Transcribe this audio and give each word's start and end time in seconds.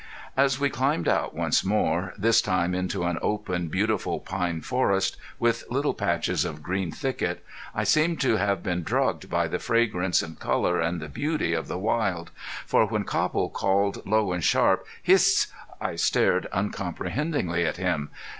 As 0.35 0.59
we 0.59 0.71
climbed 0.71 1.07
out 1.07 1.35
once 1.35 1.63
more, 1.63 2.15
this 2.17 2.41
time 2.41 2.73
into 2.73 3.03
an 3.03 3.19
open, 3.21 3.67
beautiful 3.67 4.19
pine 4.19 4.61
forest, 4.61 5.15
with 5.37 5.63
little 5.69 5.93
patches 5.93 6.43
of 6.43 6.63
green 6.63 6.91
thicket, 6.91 7.45
I 7.75 7.83
seemed 7.83 8.19
to 8.21 8.37
have 8.37 8.63
been 8.63 8.81
drugged 8.81 9.29
by 9.29 9.47
the 9.47 9.59
fragrance 9.59 10.23
and 10.23 10.37
the 10.37 10.39
color 10.39 10.79
and 10.81 10.99
the 10.99 11.07
beauty 11.07 11.53
of 11.53 11.67
the 11.67 11.77
wild. 11.77 12.31
For 12.65 12.87
when 12.87 13.03
Copple 13.03 13.49
called 13.51 14.01
low 14.07 14.31
and 14.31 14.43
sharp: 14.43 14.87
"Hist!" 15.03 15.53
I 15.79 15.97
stared 15.97 16.47
uncomprehendingly 16.51 17.63
at 17.63 17.77
him. 17.77 18.09